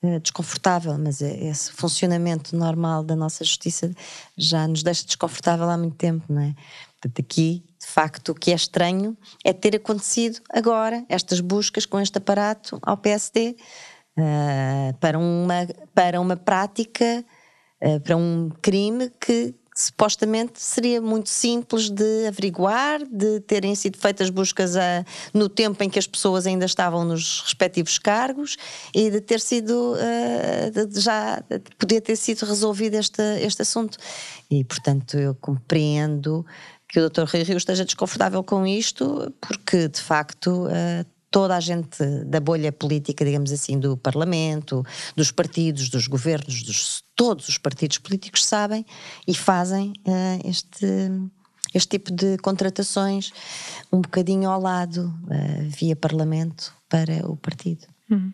uh, 0.02 0.20
desconfortável, 0.20 0.96
mas 0.98 1.20
é, 1.20 1.44
esse 1.44 1.72
funcionamento 1.72 2.56
normal 2.56 3.02
da 3.02 3.16
nossa 3.16 3.44
justiça 3.44 3.90
já 4.36 4.66
nos 4.68 4.82
deixa 4.82 5.04
desconfortável 5.04 5.68
há 5.68 5.76
muito 5.76 5.96
tempo, 5.96 6.24
não 6.32 6.42
é? 6.42 6.54
Portanto, 6.92 7.20
aqui 7.20 7.64
de 7.78 7.86
facto, 7.86 8.30
o 8.30 8.34
que 8.34 8.50
é 8.50 8.54
estranho 8.54 9.16
é 9.44 9.52
ter 9.52 9.76
acontecido 9.76 10.40
agora 10.50 11.04
estas 11.08 11.40
buscas 11.40 11.86
com 11.86 12.00
este 12.00 12.18
aparato 12.18 12.78
ao 12.82 12.96
PSD 12.96 13.56
uh, 14.18 14.20
ah, 14.20 14.94
para, 14.98 15.18
uma, 15.18 15.66
para 15.94 16.20
uma 16.20 16.36
prática, 16.36 17.24
uh, 17.80 18.00
para 18.00 18.16
um 18.16 18.50
crime 18.60 19.10
que 19.20 19.54
supostamente 19.76 20.60
seria 20.60 21.02
muito 21.02 21.28
simples 21.28 21.90
de 21.90 22.26
averiguar, 22.26 23.04
de 23.04 23.40
terem 23.40 23.74
sido 23.74 23.98
feitas 23.98 24.30
buscas 24.30 24.74
a, 24.74 25.04
no 25.34 25.50
tempo 25.50 25.84
em 25.84 25.90
que 25.90 25.98
as 25.98 26.06
pessoas 26.06 26.46
ainda 26.46 26.64
estavam 26.64 27.04
nos 27.04 27.42
respectivos 27.42 27.98
cargos 27.98 28.56
e 28.94 29.10
de 29.10 29.20
ter 29.20 29.38
sido 29.38 29.94
uh, 29.94 30.86
de 30.86 30.98
já 30.98 31.40
de 31.40 31.60
poder 31.78 32.00
ter 32.00 32.16
sido 32.16 32.46
resolvido 32.46 32.94
este, 32.94 33.22
este 33.42 33.60
assunto. 33.60 33.98
E 34.50 34.64
portanto 34.64 35.18
eu 35.18 35.34
compreendo 35.34 36.46
que 36.88 36.98
o 36.98 37.10
Dr. 37.10 37.24
Rui 37.24 37.42
Rio 37.42 37.58
esteja 37.58 37.84
desconfortável 37.84 38.42
com 38.42 38.66
isto, 38.66 39.30
porque 39.40 39.88
de 39.88 40.00
facto 40.00 40.66
uh, 40.66 41.15
toda 41.36 41.54
a 41.54 41.60
gente 41.60 42.02
da 42.24 42.40
bolha 42.40 42.72
política, 42.72 43.22
digamos 43.22 43.52
assim, 43.52 43.78
do 43.78 43.94
Parlamento, 43.94 44.82
dos 45.14 45.30
partidos, 45.30 45.90
dos 45.90 46.06
governos, 46.06 46.62
dos, 46.62 47.04
todos 47.14 47.46
os 47.46 47.58
partidos 47.58 47.98
políticos 47.98 48.42
sabem 48.42 48.86
e 49.28 49.34
fazem 49.34 49.92
uh, 50.08 50.48
este, 50.48 50.86
este 51.74 51.88
tipo 51.90 52.10
de 52.10 52.38
contratações 52.38 53.34
um 53.92 54.00
bocadinho 54.00 54.48
ao 54.48 54.58
lado, 54.58 55.14
uh, 55.24 55.68
via 55.78 55.94
Parlamento, 55.94 56.72
para 56.88 57.30
o 57.30 57.36
partido. 57.36 57.86
Uhum. 58.10 58.32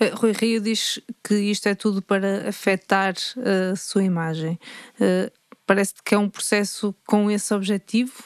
Uh, 0.00 0.16
Rui 0.16 0.32
Rio 0.32 0.58
diz 0.62 0.98
que 1.22 1.34
isto 1.34 1.68
é 1.68 1.74
tudo 1.74 2.00
para 2.00 2.48
afetar 2.48 3.12
a 3.72 3.76
sua 3.76 4.04
imagem. 4.04 4.58
Parece 5.66 5.92
que 6.02 6.14
é 6.14 6.18
um 6.18 6.30
processo 6.30 6.94
com 7.06 7.30
esse 7.30 7.52
objetivo? 7.52 8.24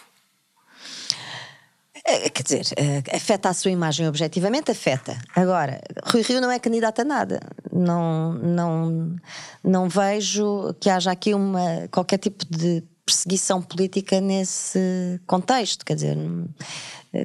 É, 2.05 2.29
quer 2.29 2.43
dizer, 2.43 2.67
é, 2.77 3.17
afeta 3.17 3.49
a 3.49 3.55
sua 3.55 3.71
imagem 3.71 4.09
objetivamente? 4.09 4.71
Afeta. 4.71 5.17
Agora, 5.37 5.81
Rui 6.05 6.23
Rio 6.23 6.41
não 6.41 6.51
é 6.51 6.59
candidato 6.59 7.01
a 7.01 7.05
nada. 7.05 7.41
Não, 7.73 8.33
não, 8.35 9.17
não 9.63 9.89
vejo 9.89 10.75
que 10.81 10.91
haja 10.91 11.13
aqui 11.13 11.33
uma, 11.33 11.89
qualquer 11.91 12.19
tipo 12.19 12.45
de 12.51 12.83
perseguição 13.07 13.63
política 13.63 14.21
nesse 14.21 15.21
contexto. 15.27 15.85
Quer 15.85 15.95
dizer, 15.95 16.19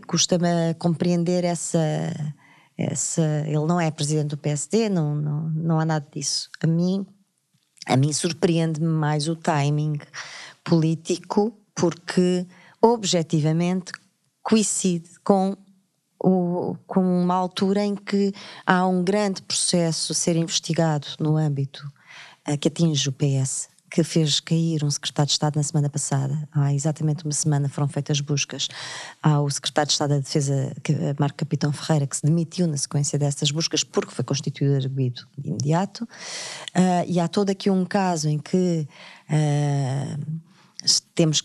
custa-me 0.05 0.75
compreender 0.77 1.43
essa, 1.43 1.79
essa. 2.77 3.23
Ele 3.45 3.65
não 3.65 3.81
é 3.81 3.89
presidente 3.89 4.29
do 4.29 4.37
PSD, 4.37 4.89
não, 4.89 5.15
não, 5.15 5.49
não 5.49 5.79
há 5.79 5.85
nada 5.85 6.05
disso. 6.13 6.49
A 6.61 6.67
mim, 6.67 7.05
a 7.87 7.97
mim 7.97 8.13
surpreende-me 8.13 8.87
mais 8.87 9.27
o 9.27 9.35
timing 9.35 9.97
político, 10.63 11.57
porque 11.73 12.45
objetivamente 12.81 13.91
coincide 14.47 15.09
com, 15.25 15.57
o, 16.23 16.77
com 16.87 17.01
uma 17.01 17.35
altura 17.35 17.83
em 17.83 17.93
que 17.93 18.31
há 18.65 18.87
um 18.87 19.03
grande 19.03 19.41
processo 19.41 20.13
a 20.13 20.15
ser 20.15 20.37
investigado 20.37 21.05
no 21.19 21.35
âmbito 21.35 21.85
uh, 22.47 22.57
que 22.57 22.69
atinge 22.69 23.09
o 23.09 23.11
PS, 23.11 23.67
que 23.91 24.05
fez 24.05 24.39
cair 24.39 24.85
um 24.85 24.89
secretário 24.89 25.27
de 25.27 25.33
Estado 25.33 25.57
na 25.57 25.63
semana 25.63 25.89
passada. 25.89 26.47
Há 26.53 26.73
exatamente 26.73 27.25
uma 27.25 27.33
semana 27.33 27.67
foram 27.67 27.89
feitas 27.89 28.21
buscas 28.21 28.69
ao 29.21 29.49
secretário 29.49 29.87
de 29.87 29.93
Estado 29.93 30.09
da 30.11 30.19
Defesa, 30.19 30.73
Marco 31.19 31.39
Capitão 31.39 31.73
Ferreira, 31.73 32.07
que 32.07 32.15
se 32.15 32.25
demitiu 32.25 32.67
na 32.67 32.77
sequência 32.77 33.19
dessas 33.19 33.51
buscas 33.51 33.83
porque 33.83 34.15
foi 34.15 34.23
constituído 34.23 34.75
arguido 34.75 35.27
de 35.37 35.49
imediato. 35.49 36.05
Uh, 36.73 37.03
e 37.05 37.19
há 37.19 37.27
todo 37.27 37.49
aqui 37.49 37.69
um 37.69 37.83
caso 37.83 38.29
em 38.29 38.39
que. 38.39 38.87
Uh, 39.29 40.46
temos, 41.13 41.43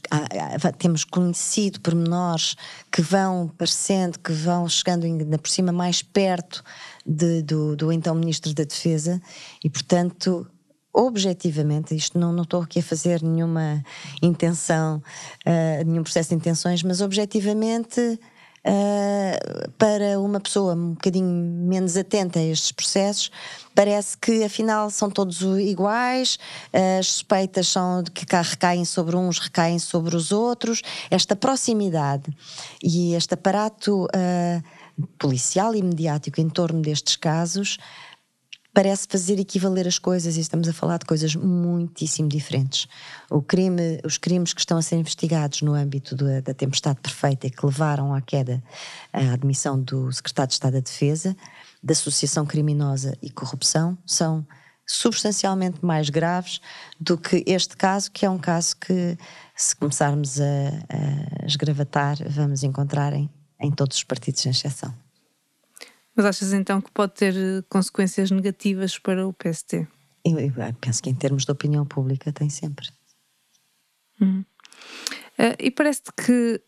temos 0.78 1.04
conhecido 1.04 1.80
pormenores 1.80 2.56
que 2.90 3.02
vão 3.02 3.48
parecendo, 3.48 4.18
que 4.18 4.32
vão 4.32 4.68
chegando 4.68 5.04
ainda 5.04 5.38
por 5.38 5.50
cima 5.50 5.72
mais 5.72 6.02
perto 6.02 6.62
de, 7.06 7.42
do, 7.42 7.76
do 7.76 7.92
então 7.92 8.14
Ministro 8.14 8.54
da 8.54 8.64
Defesa 8.64 9.20
e, 9.62 9.68
portanto, 9.68 10.46
objetivamente, 10.92 11.94
isto 11.94 12.18
não, 12.18 12.32
não 12.32 12.42
estou 12.42 12.62
aqui 12.62 12.80
a 12.80 12.82
fazer 12.82 13.22
nenhuma 13.22 13.82
intenção, 14.20 15.02
uh, 15.46 15.84
nenhum 15.86 16.02
processo 16.02 16.30
de 16.30 16.34
intenções, 16.34 16.82
mas 16.82 17.00
objetivamente 17.00 18.00
uh, 18.00 19.51
para 19.82 20.20
uma 20.20 20.38
pessoa 20.38 20.74
um 20.74 20.90
bocadinho 20.90 21.26
menos 21.26 21.96
atenta 21.96 22.38
a 22.38 22.42
estes 22.44 22.70
processos, 22.70 23.32
parece 23.74 24.16
que 24.16 24.44
afinal 24.44 24.88
são 24.90 25.10
todos 25.10 25.40
iguais, 25.58 26.38
as 26.72 27.08
suspeitas 27.08 27.66
são 27.66 28.00
de 28.00 28.12
que 28.12 28.24
recaem 28.32 28.84
sobre 28.84 29.16
uns, 29.16 29.40
recaem 29.40 29.80
sobre 29.80 30.14
os 30.14 30.30
outros. 30.30 30.82
Esta 31.10 31.34
proximidade 31.34 32.30
e 32.80 33.12
este 33.14 33.34
aparato 33.34 34.04
uh, 34.04 35.06
policial 35.18 35.74
e 35.74 35.82
mediático 35.82 36.40
em 36.40 36.48
torno 36.48 36.80
destes 36.80 37.16
casos 37.16 37.76
parece 38.74 39.06
fazer 39.08 39.38
equivaler 39.38 39.86
as 39.86 39.98
coisas 39.98 40.36
e 40.36 40.40
estamos 40.40 40.68
a 40.68 40.72
falar 40.72 40.98
de 40.98 41.04
coisas 41.04 41.36
muitíssimo 41.36 42.28
diferentes. 42.28 42.88
O 43.30 43.42
crime, 43.42 44.00
os 44.04 44.16
crimes 44.16 44.54
que 44.54 44.60
estão 44.60 44.78
a 44.78 44.82
ser 44.82 44.96
investigados 44.96 45.62
no 45.62 45.74
âmbito 45.74 46.16
da, 46.16 46.40
da 46.40 46.54
tempestade 46.54 47.00
perfeita 47.00 47.46
e 47.46 47.50
que 47.50 47.64
levaram 47.64 48.14
à 48.14 48.20
queda, 48.20 48.62
à 49.12 49.32
admissão 49.32 49.80
do 49.80 50.10
secretário 50.12 50.48
de 50.48 50.54
Estado 50.54 50.72
da 50.74 50.80
Defesa, 50.80 51.36
da 51.82 51.92
associação 51.92 52.46
criminosa 52.46 53.16
e 53.20 53.30
corrupção, 53.30 53.98
são 54.06 54.46
substancialmente 54.86 55.84
mais 55.84 56.10
graves 56.10 56.60
do 56.98 57.16
que 57.16 57.44
este 57.46 57.76
caso, 57.76 58.10
que 58.10 58.26
é 58.26 58.30
um 58.30 58.38
caso 58.38 58.76
que, 58.76 59.16
se 59.54 59.76
começarmos 59.76 60.40
a, 60.40 60.44
a 61.44 61.46
esgravatar, 61.46 62.16
vamos 62.28 62.62
encontrar 62.62 63.12
em, 63.12 63.30
em 63.60 63.70
todos 63.70 63.96
os 63.96 64.04
partidos, 64.04 64.40
sem 64.40 64.50
exceção. 64.50 65.01
Mas 66.14 66.26
achas 66.26 66.52
então 66.52 66.80
que 66.80 66.90
pode 66.90 67.14
ter 67.14 67.34
eh, 67.34 67.62
consequências 67.68 68.30
negativas 68.30 68.98
para 68.98 69.26
o 69.26 69.32
PST? 69.32 69.86
Eu, 70.24 70.38
eu 70.38 70.52
penso 70.80 71.02
que 71.02 71.10
em 71.10 71.14
termos 71.14 71.44
de 71.44 71.52
opinião 71.52 71.86
pública 71.86 72.32
tem 72.32 72.50
sempre. 72.50 72.88
Hum. 74.20 74.44
Uh, 75.38 75.56
e 75.58 75.70
parece-te 75.70 76.12
que 76.12 76.60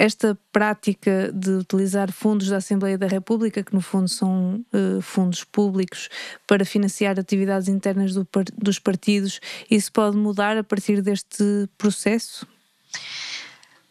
esta 0.00 0.38
prática 0.50 1.30
de 1.32 1.50
utilizar 1.50 2.10
fundos 2.10 2.48
da 2.48 2.56
Assembleia 2.56 2.96
da 2.96 3.06
República, 3.06 3.62
que 3.62 3.74
no 3.74 3.82
fundo 3.82 4.08
são 4.08 4.64
uh, 4.72 5.02
fundos 5.02 5.44
públicos, 5.44 6.08
para 6.46 6.64
financiar 6.64 7.18
atividades 7.20 7.68
internas 7.68 8.14
do, 8.14 8.26
dos 8.56 8.78
partidos, 8.78 9.40
isso 9.70 9.92
pode 9.92 10.16
mudar 10.16 10.56
a 10.56 10.64
partir 10.64 11.02
deste 11.02 11.68
processo? 11.76 12.46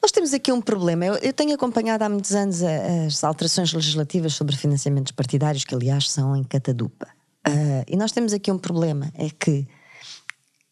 Nós 0.02 0.12
temos 0.12 0.34
aqui 0.34 0.52
um 0.52 0.62
problema. 0.62 1.06
Eu, 1.06 1.16
eu, 1.16 1.34
tenho 1.34 1.54
acompanhado 1.54 2.04
há 2.04 2.10
muitos 2.10 2.34
anos 2.34 2.62
as 2.64 3.24
alterações 3.24 3.74
legislativas 3.74 4.34
sobre 4.34 4.56
financiamentos 4.56 5.12
partidários, 5.12 5.66
que 5.66 5.76
aliás 5.76 6.10
são 6.10 6.36
em 6.36 6.44
catadupa. 6.44 7.08
Uh, 7.48 7.84
e 7.88 7.96
nós 7.98 8.12
temos 8.12 8.34
aqui 8.34 8.52
um 8.52 8.58
problema: 8.58 9.12
é 9.14 9.30
que 9.30 9.68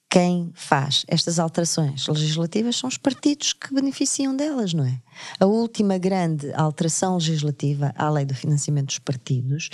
quem 0.09 0.51
faz 0.55 1.03
estas 1.07 1.37
alterações 1.37 2.07
legislativas 2.07 2.77
são 2.77 2.87
os 2.87 2.97
partidos 2.97 3.51
que 3.51 3.73
beneficiam 3.73 4.35
delas, 4.35 4.73
não 4.73 4.85
é? 4.85 5.01
A 5.39 5.45
última 5.45 5.97
grande 5.97 6.51
alteração 6.53 7.15
legislativa 7.15 7.93
à 7.97 8.09
lei 8.09 8.23
do 8.23 8.35
financiamento 8.35 8.87
dos 8.87 8.99
partidos, 8.99 9.69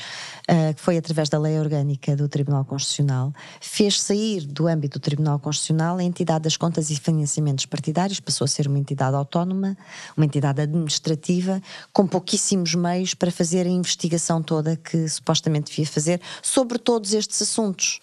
uh, 0.49 0.73
que 0.73 0.81
foi 0.81 0.97
através 0.97 1.29
da 1.29 1.37
lei 1.37 1.59
orgânica 1.59 2.15
do 2.15 2.27
Tribunal 2.27 2.65
Constitucional, 2.65 3.33
fez 3.59 4.01
sair 4.01 4.45
do 4.45 4.67
âmbito 4.67 4.99
do 4.99 5.01
Tribunal 5.01 5.39
Constitucional 5.39 5.97
a 5.97 6.03
entidade 6.03 6.43
das 6.43 6.57
contas 6.57 6.89
e 6.89 6.95
financiamentos 6.95 7.65
partidários, 7.65 8.19
passou 8.19 8.45
a 8.45 8.47
ser 8.47 8.67
uma 8.67 8.79
entidade 8.79 9.15
autónoma, 9.15 9.77
uma 10.15 10.25
entidade 10.25 10.61
administrativa, 10.61 11.61
com 11.91 12.07
pouquíssimos 12.07 12.73
meios 12.73 13.13
para 13.13 13.31
fazer 13.31 13.67
a 13.67 13.69
investigação 13.69 14.41
toda 14.41 14.75
que 14.75 15.07
supostamente 15.07 15.69
devia 15.71 15.85
fazer 15.85 16.21
sobre 16.41 16.77
todos 16.77 17.13
estes 17.13 17.41
assuntos. 17.41 17.99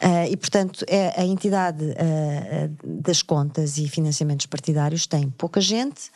Uh, 0.00 0.30
e, 0.30 0.36
portanto, 0.36 0.84
é 0.88 1.20
a 1.20 1.24
entidade 1.24 1.73
uh, 1.82 3.00
das 3.02 3.22
contas 3.22 3.78
e 3.78 3.88
financiamentos 3.88 4.46
partidários 4.46 5.06
tem 5.06 5.28
pouca 5.30 5.60
gente, 5.60 6.08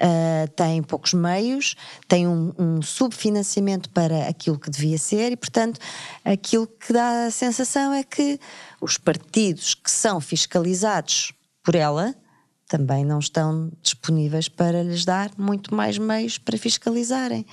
uh, 0.00 0.48
tem 0.56 0.82
poucos 0.82 1.14
meios, 1.14 1.76
tem 2.08 2.26
um, 2.26 2.52
um, 2.58 2.82
subfinanciamento 2.82 3.90
para 3.90 4.28
aquilo 4.28 4.58
que 4.58 4.70
devia 4.70 4.98
ser 4.98 5.32
e, 5.32 5.36
portanto, 5.36 5.78
aquilo 6.24 6.66
que 6.66 6.92
dá 6.92 7.26
a 7.26 7.30
sensação 7.30 7.92
é 7.92 8.02
que 8.02 8.38
os 8.80 8.98
partidos 8.98 9.74
que 9.74 9.90
são 9.90 10.20
fiscalizados 10.20 11.32
por 11.62 11.74
ela 11.74 12.14
também 12.68 13.04
não 13.04 13.18
estão 13.18 13.70
disponíveis 13.82 14.48
para 14.48 14.82
lhes 14.82 15.04
dar 15.04 15.30
muito 15.38 15.74
mais 15.74 15.98
meios 15.98 16.38
para 16.38 16.58
fiscalizarem. 16.58 17.46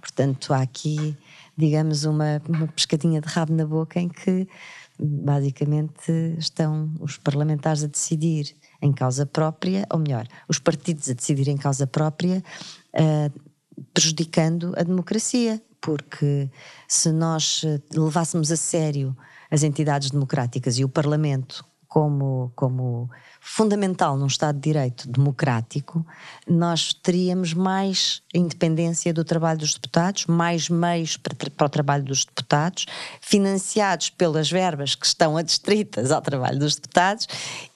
Portanto, 0.00 0.52
há 0.52 0.62
aqui, 0.62 1.16
digamos, 1.56 2.04
uma, 2.04 2.40
uma 2.48 2.66
pescadinha 2.68 3.20
de 3.20 3.28
rabo 3.28 3.52
na 3.52 3.66
boca 3.66 4.00
em 4.00 4.08
que 4.08 4.48
basicamente 5.02 6.12
estão 6.38 6.92
os 7.00 7.16
parlamentares 7.16 7.82
a 7.82 7.86
decidir 7.86 8.54
em 8.82 8.92
causa 8.92 9.24
própria, 9.24 9.86
ou 9.90 9.98
melhor, 9.98 10.26
os 10.48 10.58
partidos 10.58 11.08
a 11.08 11.14
decidir 11.14 11.48
em 11.48 11.56
causa 11.56 11.86
própria, 11.86 12.42
uh, 12.94 13.40
prejudicando 13.94 14.74
a 14.76 14.82
democracia, 14.82 15.62
porque 15.80 16.50
se 16.86 17.10
nós 17.10 17.62
eh, 17.64 17.80
levássemos 17.94 18.52
a 18.52 18.56
sério 18.56 19.16
as 19.50 19.62
entidades 19.62 20.10
democráticas 20.10 20.78
e 20.78 20.84
o 20.84 20.88
Parlamento 20.90 21.64
como, 21.90 22.52
como 22.54 23.10
fundamental 23.40 24.16
num 24.16 24.28
Estado 24.28 24.54
de 24.54 24.62
Direito 24.62 25.10
democrático, 25.10 26.06
nós 26.48 26.94
teríamos 26.94 27.52
mais 27.52 28.22
independência 28.32 29.12
do 29.12 29.24
trabalho 29.24 29.58
dos 29.58 29.74
deputados, 29.74 30.26
mais 30.26 30.68
meios 30.68 31.16
para, 31.16 31.34
para, 31.34 31.66
o 31.66 31.68
trabalho 31.68 32.04
dos 32.04 32.24
deputados, 32.24 32.86
financiados 33.20 34.08
pelas 34.08 34.48
verbas 34.48 34.94
que 34.94 35.04
estão 35.04 35.36
adstritas 35.36 36.12
ao 36.12 36.22
trabalho 36.22 36.60
dos 36.60 36.76
deputados 36.76 37.26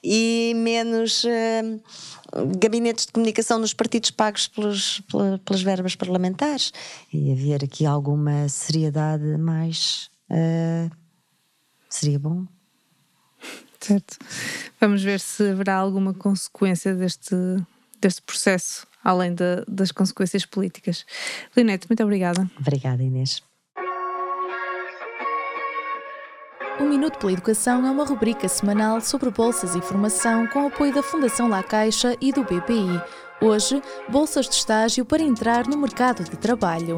e 0.01 0.53
menos. 0.55 1.25
Uh, 1.25 1.81
gabinetes 2.57 3.05
de 3.05 3.13
comunicação 3.13 3.59
nos 3.59 3.73
partidos 3.73 4.11
pagos 4.11 4.47
pelos, 4.47 5.01
pelas 5.45 5.61
verbas 5.61 5.95
parlamentares 5.95 6.73
e 7.13 7.31
haver 7.31 7.63
aqui 7.63 7.85
alguma 7.85 8.49
seriedade 8.49 9.37
mais 9.37 10.09
uh, 10.29 10.91
seria 11.87 12.19
bom. 12.19 12.45
Certo. 13.85 14.17
Vamos 14.81 15.03
ver 15.03 15.19
se 15.19 15.49
haverá 15.49 15.75
alguma 15.75 16.13
consequência 16.13 16.95
deste, 16.95 17.35
deste 18.01 18.21
processo 18.21 18.87
além 19.03 19.35
de, 19.35 19.63
das 19.67 19.91
consequências 19.91 20.45
políticas. 20.47 21.05
Leonete, 21.55 21.87
muito 21.87 22.01
obrigada. 22.01 22.49
Obrigada, 22.59 23.03
Inês. 23.03 23.43
O 26.79 26.83
Minuto 26.83 27.19
pela 27.19 27.31
Educação 27.31 27.85
é 27.85 27.91
uma 27.91 28.03
rubrica 28.03 28.49
semanal 28.49 28.99
sobre 28.99 29.29
bolsas 29.29 29.75
e 29.75 29.81
formação 29.81 30.47
com 30.47 30.67
apoio 30.67 30.93
da 30.93 31.03
Fundação 31.03 31.47
La 31.47 31.63
Caixa 31.63 32.17
e 32.19 32.33
do 32.33 32.43
BPI. 32.43 33.01
Hoje, 33.41 33.81
bolsas 34.09 34.47
de 34.47 34.55
estágio 34.55 35.03
para 35.03 35.21
entrar 35.21 35.67
no 35.67 35.77
mercado 35.77 36.23
de 36.23 36.37
trabalho. 36.37 36.95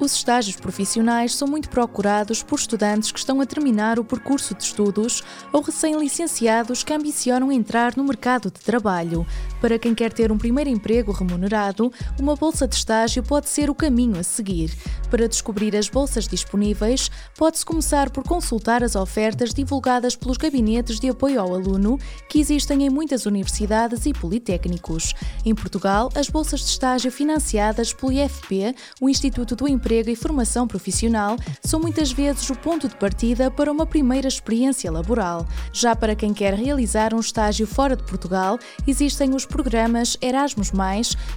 Os 0.00 0.14
estágios 0.14 0.54
profissionais 0.54 1.34
são 1.34 1.48
muito 1.48 1.68
procurados 1.68 2.40
por 2.40 2.56
estudantes 2.56 3.10
que 3.10 3.18
estão 3.18 3.40
a 3.40 3.46
terminar 3.46 3.98
o 3.98 4.04
percurso 4.04 4.54
de 4.54 4.62
estudos 4.62 5.24
ou 5.52 5.60
recém-licenciados 5.60 6.84
que 6.84 6.92
ambicionam 6.92 7.50
entrar 7.50 7.96
no 7.96 8.04
mercado 8.04 8.48
de 8.48 8.60
trabalho. 8.60 9.26
Para 9.60 9.76
quem 9.76 9.96
quer 9.96 10.12
ter 10.12 10.30
um 10.30 10.38
primeiro 10.38 10.70
emprego 10.70 11.10
remunerado, 11.10 11.92
uma 12.20 12.36
bolsa 12.36 12.68
de 12.68 12.76
estágio 12.76 13.24
pode 13.24 13.48
ser 13.48 13.68
o 13.68 13.74
caminho 13.74 14.20
a 14.20 14.22
seguir. 14.22 14.72
Para 15.10 15.26
descobrir 15.26 15.74
as 15.74 15.88
bolsas 15.88 16.28
disponíveis, 16.28 17.10
pode-se 17.36 17.66
começar 17.66 18.10
por 18.10 18.22
consultar 18.22 18.84
as 18.84 18.94
ofertas 18.94 19.52
divulgadas 19.52 20.14
pelos 20.14 20.36
gabinetes 20.36 21.00
de 21.00 21.08
apoio 21.08 21.40
ao 21.40 21.52
aluno 21.52 21.98
que 22.28 22.38
existem 22.38 22.84
em 22.84 22.90
muitas 22.90 23.26
universidades 23.26 24.06
e 24.06 24.12
politécnicos. 24.12 25.12
Em 25.44 25.56
Portugal, 25.56 25.87
as 26.14 26.28
bolsas 26.28 26.60
de 26.60 26.66
estágio 26.66 27.10
financiadas 27.10 27.92
pelo 27.92 28.12
IFP, 28.12 28.74
o 29.00 29.08
Instituto 29.08 29.56
do 29.56 29.66
Emprego 29.66 29.88
emprego 29.88 30.10
e 30.10 30.16
formação 30.16 30.68
profissional 30.68 31.36
são 31.64 31.80
muitas 31.80 32.12
vezes 32.12 32.50
o 32.50 32.54
ponto 32.54 32.88
de 32.88 32.96
partida 32.96 33.50
para 33.50 33.72
uma 33.72 33.86
primeira 33.86 34.28
experiência 34.28 34.92
laboral. 34.92 35.46
Já 35.72 35.96
para 35.96 36.14
quem 36.14 36.34
quer 36.34 36.52
realizar 36.52 37.14
um 37.14 37.20
estágio 37.20 37.66
fora 37.66 37.96
de 37.96 38.02
Portugal, 38.02 38.58
existem 38.86 39.34
os 39.34 39.46
programas 39.46 40.16
Erasmus, 40.20 40.72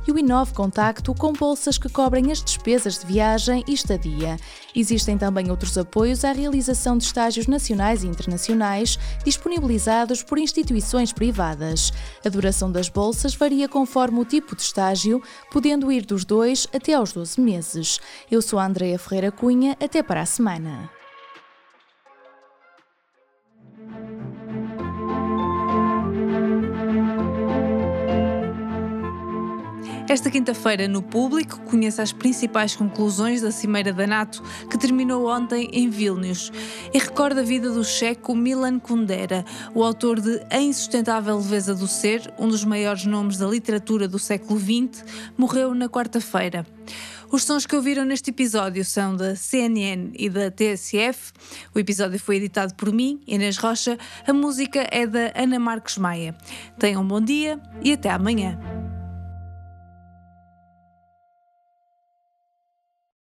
e 0.06 0.12
o 0.12 0.20
Inove 0.20 0.54
Contacto 0.54 1.14
com 1.14 1.32
bolsas 1.32 1.78
que 1.78 1.88
cobrem 1.88 2.32
as 2.32 2.44
despesas 2.44 3.00
de 3.00 3.06
viagem 3.06 3.64
e 3.68 3.74
estadia. 3.74 4.38
Existem 4.76 5.18
também 5.18 5.50
outros 5.50 5.78
apoios 5.78 6.26
à 6.26 6.32
realização 6.32 6.98
de 6.98 7.06
estágios 7.06 7.48
nacionais 7.48 8.04
e 8.04 8.08
internacionais 8.08 9.00
disponibilizados 9.24 10.24
por 10.24 10.38
instituições 10.38 11.14
privadas. 11.14 11.94
A 12.26 12.30
duração 12.30 12.72
das 12.72 12.90
bolsas 12.90 13.34
varia 13.34 13.70
conforme 13.70 14.20
o 14.20 14.26
tipo 14.32 14.56
de 14.56 14.62
estágio, 14.62 15.22
podendo 15.52 15.92
ir 15.92 16.06
dos 16.06 16.24
2 16.24 16.70
até 16.74 16.94
aos 16.94 17.12
12 17.12 17.42
meses. 17.42 18.00
Eu 18.32 18.42
sou 18.42 18.60
a 18.60 18.66
Andreia 18.66 18.98
Ferreira 18.98 19.30
Cunha, 19.30 19.76
até 19.82 20.02
para 20.02 20.22
a 20.22 20.26
semana. 20.26 20.90
Esta 30.12 30.30
quinta-feira, 30.30 30.90
no 30.90 31.02
público, 31.02 31.58
conheça 31.62 32.04
as 32.04 32.12
principais 32.12 32.76
conclusões 32.76 33.40
da 33.40 33.50
Cimeira 33.50 33.94
da 33.94 34.06
NATO, 34.06 34.44
que 34.70 34.78
terminou 34.78 35.30
ontem 35.30 35.70
em 35.72 35.90
Vilnius, 35.90 36.52
e 36.94 37.00
recorda 37.00 37.40
a 37.40 37.46
vida 37.46 37.72
do 37.72 37.82
checo 37.82 38.36
Milan 38.36 38.78
Kundera, 38.78 39.46
o 39.74 39.82
autor 39.82 40.20
de 40.20 40.46
A 40.50 40.60
Insustentável 40.60 41.38
Leveza 41.38 41.74
do 41.74 41.88
Ser, 41.88 42.30
um 42.38 42.50
dos 42.50 42.66
maiores 42.66 43.06
nomes 43.06 43.38
da 43.38 43.48
literatura 43.48 44.06
do 44.06 44.20
século 44.20 44.60
XX, 44.60 45.02
morreu 45.38 45.74
na 45.74 45.88
quarta-feira. 45.88 46.68
Os 47.32 47.46
sons 47.46 47.66
que 47.66 47.78
ouviram 47.78 48.04
neste 48.04 48.32
episódio 48.32 48.84
são 48.84 49.16
da 49.16 49.38
CNN 49.38 50.12
e 50.20 50.30
da 50.30 50.52
TSF. 50.52 51.32
O 51.74 51.80
episódio 51.80 52.20
foi 52.20 52.36
editado 52.36 52.76
por 52.76 52.92
mim, 52.92 53.22
Inês 53.26 53.56
Rocha. 53.56 53.98
A 54.28 54.34
música 54.34 54.86
é 54.92 55.08
da 55.08 55.32
Ana 55.34 55.58
Marques 55.58 55.98
Maia. 55.98 56.36
Tenham 56.78 57.02
um 57.02 57.08
bom 57.08 57.22
dia 57.22 57.58
e 57.82 57.94
até 57.94 58.10
amanhã. 58.10 58.60